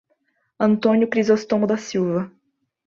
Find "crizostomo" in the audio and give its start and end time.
1.07-1.67